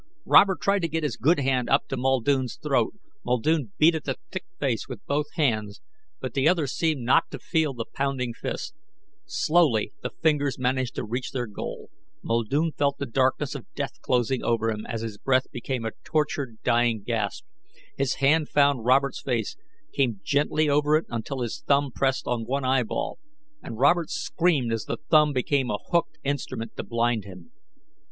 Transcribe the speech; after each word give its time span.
Robert 0.25 0.61
tried 0.61 0.81
to 0.81 0.87
get 0.87 1.03
his 1.03 1.15
good 1.15 1.39
hand 1.39 1.69
up 1.69 1.87
to 1.89 1.95
Muldoon's 1.95 2.55
throat. 2.55 2.95
Muldoon 3.23 3.71
beat 3.77 3.93
at 3.93 4.05
the 4.05 4.17
thick 4.31 4.45
face 4.59 4.87
with 4.89 5.05
both 5.05 5.27
hands. 5.35 5.79
But 6.19 6.33
the 6.33 6.49
other 6.49 6.65
seemed 6.65 7.01
not 7.03 7.29
to 7.29 7.37
feel 7.37 7.75
the 7.75 7.85
pounding 7.85 8.33
fists. 8.33 8.73
Slowly 9.27 9.93
the 10.01 10.09
fingers 10.09 10.57
managed 10.57 10.95
to 10.95 11.03
reach 11.03 11.29
their 11.33 11.45
goal. 11.45 11.91
Muldoon 12.23 12.71
felt 12.71 12.97
the 12.97 13.05
darkness 13.05 13.53
of 13.53 13.71
death 13.75 14.01
closing 14.01 14.43
over 14.43 14.71
him 14.71 14.87
as 14.87 15.01
his 15.01 15.19
breath 15.19 15.51
became 15.51 15.85
a 15.85 15.91
tortured 16.03 16.57
dying 16.63 17.03
gasp. 17.03 17.45
His 17.95 18.15
hand 18.15 18.49
found 18.49 18.83
Robert's 18.85 19.21
face, 19.21 19.55
came 19.93 20.19
gently 20.23 20.67
over 20.67 20.97
it 20.97 21.05
until 21.09 21.41
his 21.41 21.61
thumb 21.67 21.91
pressed 21.93 22.25
on 22.25 22.43
one 22.45 22.65
eyeball. 22.65 23.19
And 23.61 23.77
Robert 23.77 24.09
screamed 24.09 24.73
as 24.73 24.85
the 24.85 24.97
thumb 25.11 25.31
became 25.31 25.69
a 25.69 25.77
hooked 25.91 26.17
instrument 26.23 26.75
to 26.77 26.81
blind 26.83 27.23
him. 27.23 27.51